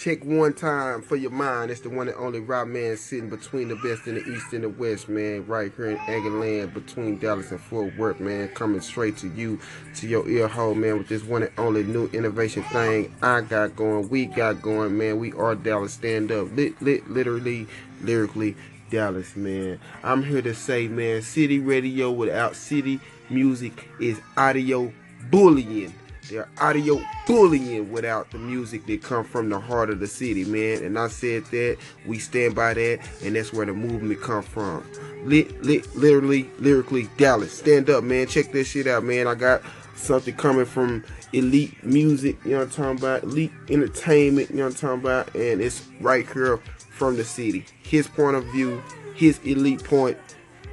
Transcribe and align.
Check 0.00 0.24
one 0.24 0.52
time 0.52 1.02
for 1.02 1.16
your 1.16 1.32
mind. 1.32 1.72
It's 1.72 1.80
the 1.80 1.90
one 1.90 2.06
and 2.06 2.16
only 2.16 2.38
Rob 2.38 2.68
Man 2.68 2.96
sitting 2.96 3.28
between 3.28 3.66
the 3.66 3.74
best 3.74 4.06
in 4.06 4.14
the 4.14 4.24
east 4.30 4.52
and 4.52 4.62
the 4.62 4.68
west, 4.68 5.08
man. 5.08 5.44
Right 5.44 5.72
here 5.74 5.86
in 5.86 5.96
Angerland 5.96 6.72
between 6.72 7.18
Dallas 7.18 7.50
and 7.50 7.60
Fort 7.60 7.96
Worth, 7.96 8.20
man. 8.20 8.46
Coming 8.50 8.80
straight 8.80 9.16
to 9.16 9.28
you, 9.30 9.58
to 9.96 10.06
your 10.06 10.28
ear 10.28 10.46
hole, 10.46 10.76
man, 10.76 10.98
with 10.98 11.08
this 11.08 11.24
one 11.24 11.42
and 11.42 11.50
only 11.58 11.82
new 11.82 12.06
innovation 12.12 12.62
thing 12.64 13.12
I 13.22 13.40
got 13.40 13.74
going. 13.74 14.08
We 14.08 14.26
got 14.26 14.62
going, 14.62 14.96
man. 14.96 15.18
We 15.18 15.32
are 15.32 15.56
Dallas 15.56 15.94
stand 15.94 16.30
up. 16.30 16.46
Lit, 16.54 16.80
lit, 16.80 17.10
literally, 17.10 17.66
lyrically, 18.00 18.54
Dallas, 18.90 19.34
man. 19.34 19.80
I'm 20.04 20.22
here 20.22 20.42
to 20.42 20.54
say, 20.54 20.86
man, 20.86 21.22
city 21.22 21.58
radio 21.58 22.12
without 22.12 22.54
city 22.54 23.00
music 23.30 23.88
is 23.98 24.20
audio 24.36 24.92
bullying. 25.28 25.92
They're 26.28 26.48
audio 26.60 27.00
bullying 27.26 27.90
without 27.90 28.30
the 28.30 28.38
music 28.38 28.86
that 28.86 29.02
come 29.02 29.24
from 29.24 29.48
the 29.48 29.58
heart 29.58 29.90
of 29.90 30.00
the 30.00 30.06
city, 30.06 30.44
man. 30.44 30.84
And 30.84 30.98
I 30.98 31.08
said 31.08 31.44
that, 31.46 31.78
we 32.06 32.18
stand 32.18 32.54
by 32.54 32.74
that, 32.74 33.00
and 33.24 33.34
that's 33.34 33.52
where 33.52 33.66
the 33.66 33.72
movement 33.72 34.20
come 34.20 34.42
from. 34.42 34.84
Lit, 35.24 35.62
lit, 35.62 35.94
literally, 35.96 36.50
lyrically, 36.58 37.08
Dallas. 37.16 37.52
Stand 37.52 37.88
up, 37.88 38.04
man. 38.04 38.26
Check 38.26 38.52
this 38.52 38.68
shit 38.68 38.86
out, 38.86 39.04
man. 39.04 39.26
I 39.26 39.34
got 39.34 39.62
something 39.96 40.34
coming 40.36 40.64
from 40.64 41.04
Elite 41.32 41.82
Music, 41.84 42.36
you 42.44 42.52
know 42.52 42.58
what 42.58 42.64
I'm 42.64 42.70
talking 42.70 42.98
about? 42.98 43.22
Elite 43.24 43.52
Entertainment, 43.68 44.50
you 44.50 44.56
know 44.56 44.64
what 44.64 44.72
I'm 44.72 44.78
talking 44.78 45.00
about? 45.00 45.34
And 45.34 45.60
it's 45.60 45.86
right 46.00 46.30
here 46.32 46.58
from 46.90 47.16
the 47.16 47.24
city. 47.24 47.66
His 47.82 48.06
point 48.08 48.36
of 48.36 48.44
view, 48.46 48.82
his 49.14 49.38
elite 49.44 49.84
point. 49.84 50.16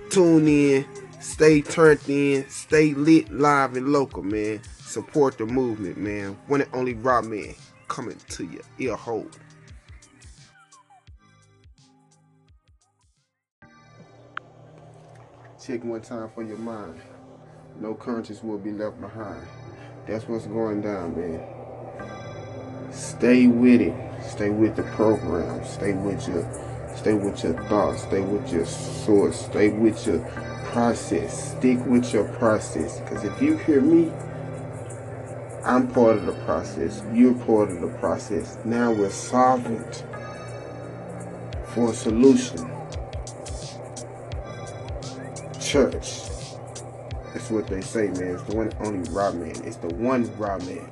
Tune 0.10 0.48
in, 0.48 0.86
stay 1.20 1.62
turned 1.62 2.00
in, 2.08 2.48
stay 2.50 2.94
lit, 2.94 3.32
live, 3.32 3.76
and 3.76 3.90
local, 3.90 4.24
man. 4.24 4.62
Support 4.86 5.40
the 5.40 5.46
movement, 5.46 5.98
man. 5.98 6.38
One 6.48 6.62
and 6.62 6.70
only 6.74 6.94
Rob 6.94 7.26
Man 7.26 7.56
coming 7.88 8.18
to 8.30 8.46
your 8.46 8.62
ear 8.80 8.96
hole. 8.96 9.28
Check 15.62 15.84
one 15.84 16.02
time 16.02 16.30
for 16.34 16.44
your 16.44 16.60
mind. 16.60 17.02
No 17.82 17.96
conscience 17.96 18.44
will 18.44 18.60
be 18.60 18.72
left 18.72 19.02
behind. 19.02 19.46
That's 20.08 20.28
what's 20.30 20.46
going 20.46 20.82
down, 20.82 21.18
man. 21.18 21.44
Stay 22.94 23.48
with 23.48 23.82
it. 23.82 23.94
Stay 24.24 24.52
with 24.52 24.76
the 24.76 24.84
program. 24.84 25.66
Stay 25.66 25.94
with 25.94 26.26
your 26.28 26.48
stay 26.96 27.16
with 27.16 27.44
your 27.44 27.54
thoughts. 27.64 28.04
Stay 28.04 28.22
with 28.22 28.54
your 28.54 28.66
source. 28.66 29.46
Stay 29.48 29.70
with 29.70 30.06
your 30.06 30.20
process. 30.66 31.58
Stick 31.58 31.84
with 31.86 32.14
your 32.14 32.26
process. 32.36 33.00
Because 33.02 33.24
if 33.24 33.42
you 33.42 33.58
hear 33.58 33.82
me, 33.82 34.14
I'm 35.66 35.88
part 35.88 36.18
of 36.18 36.28
the 36.28 36.34
process. 36.46 37.02
You're 37.12 37.34
part 37.34 37.72
of 37.72 37.82
the 37.82 37.88
process. 37.98 38.60
Now 38.66 38.92
we're 38.92 39.10
solvent 39.10 40.06
for 41.70 41.90
a 41.90 41.94
solution. 41.94 42.70
Church. 45.60 46.22
That's 47.34 47.50
what 47.50 47.66
they 47.66 47.82
say, 47.82 48.10
man. 48.10 48.36
It's 48.36 48.44
the 48.44 48.56
one 48.56 48.72
only 48.82 49.10
Rob 49.10 49.34
Man. 49.36 49.56
It's 49.66 49.78
the 49.78 49.92
one 49.96 50.32
Rob 50.38 50.62
Man. 50.68 50.88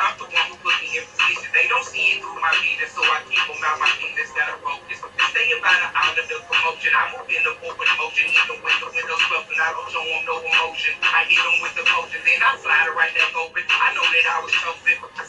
i'm 0.00 0.14
the 0.20 0.26
one 0.28 0.46
who 0.52 0.56
put 0.60 0.76
the 0.80 0.90
emphasis 0.98 1.48
they 1.56 1.66
don't 1.72 1.86
see 1.88 2.16
it 2.16 2.20
through 2.20 2.36
my 2.40 2.52
video 2.60 2.86
so 2.92 3.00
i 3.02 3.18
keep 3.28 3.40
on 3.48 3.58
my 3.60 3.72
mind 3.80 4.12
this 4.18 4.30
gotta 4.36 4.56
focus. 4.60 5.00
Stay 5.00 5.48
about 5.56 5.78
the 5.80 5.88
out 5.96 6.16
of 6.18 6.26
the 6.28 6.38
promotion 6.44 6.92
i 6.92 7.04
move 7.16 7.28
in 7.32 7.42
the 7.42 7.52
open 7.64 7.90
motion 7.96 8.26
leave 8.28 8.48
the 8.48 8.56
window 8.60 8.88
closed 8.92 9.48
and 9.48 9.60
i 9.64 9.70
don't 9.72 9.88
show 9.88 10.04
them 10.04 10.22
no 10.28 10.36
emotion. 10.44 10.94
I 11.00 11.24
hit 11.26 11.40
them 11.40 11.56
with 11.64 11.74
the 11.80 11.84
focus 11.88 12.20
then 12.20 12.40
i 12.44 12.50
slide 12.60 12.86
it 12.90 12.94
right 12.98 13.12
there 13.16 13.30
go 13.32 13.48
first 13.56 13.68
i 13.72 13.88
know 13.96 14.04
that 14.04 14.26
i 14.28 14.36
was 14.44 14.52
chosen, 14.52 14.96
but 15.00 15.10
I 15.16 15.22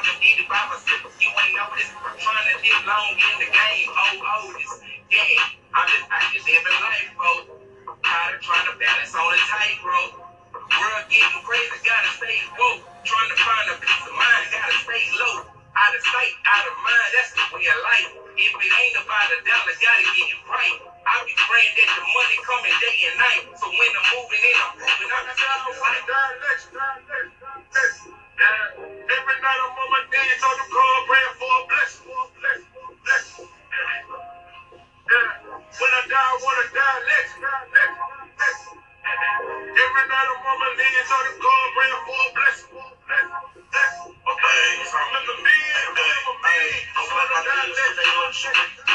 was 0.00 0.16
needed 0.22 0.48
by 0.48 0.62
myself 0.70 1.11
ain't. 1.50 1.90
I'm 1.98 2.14
trying 2.18 2.46
to 2.54 2.56
get 2.62 2.78
long 2.86 3.12
in 3.18 3.36
the 3.42 3.48
game. 3.50 3.88
Oh, 3.90 4.14
oh, 4.22 4.46
this 4.54 4.72
game. 5.10 5.42
I 5.74 5.80
just, 5.90 6.06
I 6.06 6.18
just 6.30 6.46
live 6.46 6.62
life, 6.78 7.10
bro. 7.18 7.32
Tired 8.04 8.34
of 8.38 8.40
trying 8.46 8.66
to 8.70 8.74
balance 8.78 9.14
on 9.16 9.30
a 9.34 9.40
bro. 9.82 9.98
World 10.54 11.04
getting 11.10 11.42
crazy, 11.42 11.78
gotta 11.82 12.10
stay 12.14 12.38
woke. 12.54 12.82
Trying 13.02 13.30
to 13.32 13.38
find 13.42 13.66
a 13.72 13.76
peace 13.82 14.04
of 14.06 14.14
mind, 14.14 14.44
gotta 14.54 14.76
stay 14.86 15.04
low. 15.18 15.34
Out 15.74 15.92
of 15.96 16.02
sight, 16.04 16.34
out 16.46 16.64
of 16.68 16.74
mind, 16.84 17.08
that's 17.16 17.32
the 17.34 17.44
way 17.50 17.64
of 17.66 17.78
life. 17.82 18.10
If 18.38 18.52
it 18.52 18.70
ain't 18.70 18.96
about 19.02 19.28
a 19.34 19.38
dollar, 19.42 19.76
gotta 19.82 20.06
get 20.14 20.28
it 20.30 20.40
right. 20.46 20.76
I 21.08 21.12
be 21.26 21.34
praying 21.34 21.74
that 21.74 21.90
the 21.90 22.04
money 22.06 22.38
coming 22.46 22.76
day 22.78 22.98
and 23.10 23.16
night. 23.18 23.42
So 23.58 23.66
when 23.66 23.90
I'm 23.90 24.06
moving 24.14 24.42
in, 24.46 24.56
I'm 24.62 24.72
moving 24.78 25.10
out. 25.10 25.24
That's 25.26 25.42
how 25.42 25.56
I'm 25.66 25.74
let's, 25.74 26.64
God, 26.70 26.98
let's, 27.10 27.32
God, 27.42 27.60
let's 27.74 28.81
every 29.22 29.38
night 29.38 29.60
I'm 29.62 29.78
on 29.78 29.88
my 29.94 30.02
knees 30.10 30.42
on 30.42 30.54
the 30.58 30.66
floor 30.66 30.94
praying 31.06 31.34
for 31.38 31.52
a 31.54 31.62
blessing. 31.70 32.06
blessing, 32.42 32.66
blessing. 33.06 33.48
When 35.78 35.92
I 35.94 36.02
die, 36.10 36.18
I 36.18 36.34
want 36.42 36.58
to 36.62 36.66
die 36.74 37.00
next. 37.06 37.32
Every 39.62 40.04
night 40.10 40.28
I'm 40.32 40.42
on 40.46 40.58
my 40.58 40.70
knees 40.78 41.10
on 41.12 41.22
the 41.26 41.32
floor 41.38 41.62
praying 41.76 42.00
for 42.06 42.18
a 42.18 42.28
blessing. 42.34 42.70
Okay, 42.72 44.66
I'm 44.94 45.14
in 45.16 45.24
the 45.26 45.36
bed, 45.42 45.82
I'm 45.86 46.28
a 46.28 46.34
man. 46.42 46.68
I'm 46.98 47.06
gonna 47.08 47.38
die 47.46 47.68
next. 47.72 47.98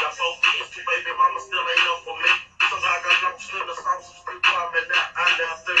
Got 0.00 0.12
four 0.16 0.34
kids, 0.42 0.70
baby 0.76 1.12
mama 1.16 1.40
still 1.40 1.64
ain't 1.66 1.88
up 1.90 2.00
for 2.04 2.16
me. 2.20 2.32
Sometimes 2.70 2.84
I 2.84 2.96
got 3.04 3.16
no 3.22 3.30
shit, 3.38 3.62
I'm 3.62 3.74
some 3.76 4.02
street 4.02 4.42
crime, 4.42 4.72
and 4.76 4.86
I 4.92 5.24
never 5.38 5.58
think 5.66 5.80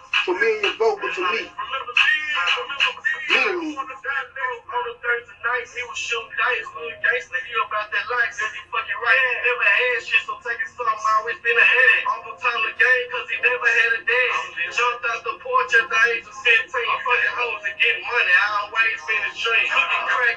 for 0.31 0.39
me 0.39 0.71
vocal 0.79 1.09
to 1.11 1.21
me. 1.35 1.43
Literally. 3.29 3.75
Mm. 3.75 3.87
He 5.61 5.83
was 5.87 5.97
shooting 5.99 6.31
dice, 6.39 6.67
doing 6.73 6.95
dice, 7.03 7.27
he 7.27 7.53
about 7.67 7.91
that 7.91 8.05
life, 8.09 8.33
he 8.39 8.61
fucking 8.71 8.99
right. 9.03 9.19
Never 9.45 9.67
had 9.67 10.03
shit, 10.03 10.23
so 10.25 10.33
always 11.19 11.37
been 11.43 11.57
ahead. 11.57 12.00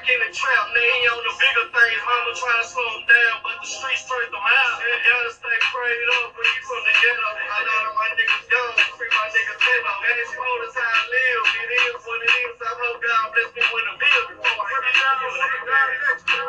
back 0.05 0.13
in 0.13 0.21
the 0.21 0.29
trap, 0.37 0.65
now 0.69 1.17
on 1.17 1.21
the 1.25 1.33
bigger 1.41 1.65
things. 1.73 2.01
Mama 2.05 2.29
trying 2.37 2.61
to 2.61 2.67
slow 2.69 2.85
him 2.93 3.03
down, 3.09 3.35
but 3.41 3.57
the 3.57 3.65
streets 3.67 4.05
turned 4.05 4.29
him 4.29 4.37
out. 4.37 4.77
And 4.77 5.01
Ella 5.01 5.33
stay 5.33 5.57
prayed 5.73 6.09
up 6.21 6.29
when 6.37 6.45
you 6.45 6.61
from 6.61 6.81
the 6.85 6.93
ghetto. 6.93 7.25
I 7.25 7.57
know 7.65 7.77
that 7.89 7.93
my 7.97 8.07
niggas 8.13 8.45
young, 8.45 8.73
free 9.01 9.09
my 9.09 9.25
niggas 9.33 9.59
ghetto. 9.65 9.93
And 10.05 10.15
it's 10.21 10.33
cold 10.37 10.61
as 10.69 10.77
I 10.77 10.93
live, 11.09 11.45
it 11.57 11.69
is 11.73 11.97
what 12.05 12.21
it 12.21 12.33
is. 12.37 12.53
I 12.61 12.69
hope 12.77 12.97
God 13.01 13.25
bless 13.33 13.49
me 13.57 13.63
with 13.65 13.85
a 13.89 13.95
bill 13.97 14.23
before 14.29 14.61
I 14.61 14.77
get 14.85 14.97
out 15.09 15.17
of 15.25 15.33
on 15.33 15.41
my 15.41 15.57
the. 16.29 16.45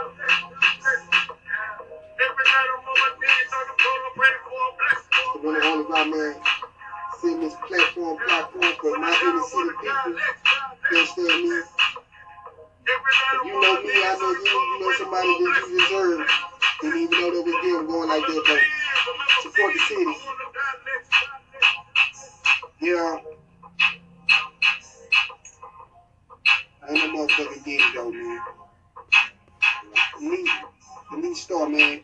The 2.21 2.29
man. 6.13 6.37
Seeing 7.21 7.41
this 7.41 7.55
platform, 7.65 8.17
platform, 8.21 8.73
but 8.83 9.01
my 9.01 9.13
inner 9.25 9.45
city 9.49 9.73
people, 9.81 10.21
understand 10.93 11.41
me? 11.49 11.57
You 13.45 13.61
know 13.61 13.83
me, 13.83 13.91
I 13.95 14.17
know 14.21 14.31
you, 14.31 14.45
you 14.45 14.81
know 14.81 14.93
somebody 14.99 15.29
that 15.29 15.67
you 15.69 15.81
deserve. 15.81 16.29
Didn't 16.83 17.03
even 17.03 17.21
know 17.21 17.31
that 17.35 17.43
was 17.45 17.55
them 17.65 17.87
going 17.87 18.09
like 18.09 18.27
that, 18.27 18.45
but 18.47 19.43
support 19.43 19.73
the 19.75 19.81
city. 19.81 20.17
Yeah. 22.81 23.19
I 26.83 26.93
ain't 26.93 27.15
no 27.15 27.27
motherfucking 27.27 27.63
it 27.67 27.95
though, 27.95 28.13
man. 28.13 28.41
Elite, 30.21 30.49
elite 31.13 31.37
star, 31.37 31.69
man. 31.69 32.01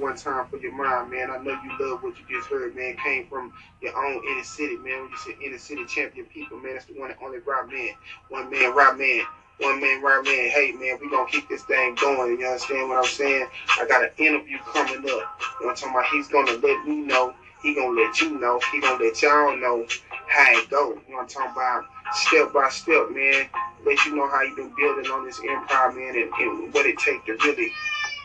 One 0.00 0.16
time 0.16 0.46
for 0.50 0.58
your 0.58 0.72
mind, 0.72 1.10
man. 1.10 1.30
I 1.30 1.38
know 1.38 1.58
you 1.64 1.72
love 1.80 2.02
what 2.02 2.14
you 2.18 2.24
just 2.30 2.48
heard, 2.48 2.74
man. 2.76 2.96
Came 3.04 3.26
from 3.26 3.52
your 3.80 3.96
own 3.96 4.22
inner 4.30 4.44
city, 4.44 4.76
man. 4.76 5.02
When 5.02 5.10
you 5.10 5.16
said 5.16 5.34
inner 5.44 5.58
city 5.58 5.84
champion 5.86 6.26
people, 6.26 6.58
man, 6.58 6.74
that's 6.74 6.86
the 6.86 6.94
one 6.94 7.10
and 7.10 7.18
only 7.22 7.38
Rob 7.38 7.68
Man. 7.70 7.90
One 8.28 8.50
man, 8.50 8.74
Rob 8.74 8.96
Man. 8.96 9.22
One 9.60 9.80
man, 9.80 10.02
Rob 10.02 10.24
Man. 10.24 10.50
Hey, 10.50 10.72
man, 10.72 10.98
we 11.00 11.10
gonna 11.10 11.28
keep 11.30 11.48
this 11.48 11.62
thing 11.64 11.96
going. 11.96 12.38
You 12.38 12.46
understand 12.46 12.88
what 12.88 12.98
I'm 12.98 13.04
saying? 13.04 13.48
I 13.80 13.86
got 13.86 14.04
an 14.04 14.10
interview 14.18 14.58
coming 14.72 14.98
up. 14.98 15.04
You 15.04 15.10
know 15.10 15.26
what 15.60 15.70
I'm 15.70 15.74
talking 15.76 15.90
about? 15.90 16.06
He's 16.12 16.28
gonna 16.28 16.52
let 16.52 16.86
me 16.86 16.96
know. 16.96 17.34
He 17.62 17.74
gonna 17.74 18.00
let 18.00 18.20
you 18.20 18.38
know. 18.38 18.60
He 18.72 18.80
gonna 18.80 19.02
let 19.02 19.20
y'all 19.20 19.56
know 19.56 19.86
how 20.28 20.58
it 20.58 20.70
go. 20.70 20.90
You 20.90 20.94
know 21.10 21.16
what 21.16 21.22
I'm 21.22 21.28
talking 21.28 21.52
about? 21.52 21.84
Step 22.12 22.52
by 22.52 22.68
step, 22.70 23.10
man. 23.10 23.48
Let 23.84 24.04
you 24.06 24.14
know 24.14 24.28
how 24.28 24.42
you 24.42 24.54
been 24.56 24.72
building 24.76 25.10
on 25.10 25.24
this 25.24 25.40
empire, 25.40 25.92
man, 25.92 26.16
and, 26.16 26.32
and 26.38 26.74
what 26.74 26.86
it 26.86 26.98
take 26.98 27.24
to 27.26 27.34
really 27.44 27.72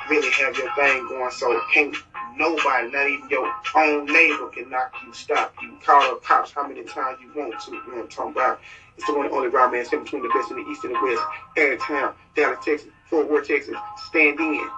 really 0.09 0.31
have 0.31 0.57
your 0.57 0.73
thing 0.75 1.07
going. 1.07 1.31
So 1.31 1.61
can't 1.73 1.95
nobody, 2.35 2.91
not 2.91 3.07
even 3.07 3.29
your 3.29 3.51
own 3.75 4.05
neighbor, 4.05 4.47
can 4.47 4.69
knock 4.69 4.93
you, 5.05 5.13
stop 5.13 5.53
you, 5.61 5.77
call 5.83 6.13
the 6.13 6.19
cops 6.21 6.51
how 6.51 6.67
many 6.67 6.83
times 6.83 7.19
you 7.21 7.31
want 7.35 7.59
to. 7.61 7.71
You 7.71 7.77
know 7.77 7.83
what 7.93 8.03
I'm 8.03 8.07
talking 8.09 8.31
about? 8.31 8.59
It's 8.97 9.07
the 9.07 9.13
one 9.13 9.25
and 9.25 9.33
only 9.33 9.47
Rob 9.47 9.71
Man, 9.71 9.83
between 9.83 10.21
the 10.21 10.29
best 10.29 10.51
and 10.51 10.59
the 10.63 10.69
east 10.69 10.83
and 10.83 10.95
the 10.95 11.01
west. 11.01 11.81
Town, 11.87 12.13
Dallas, 12.35 12.63
Texas, 12.63 12.89
Fort 13.09 13.29
Worth, 13.29 13.47
Texas. 13.47 13.75
Stand 14.07 14.39
in. 14.39 14.69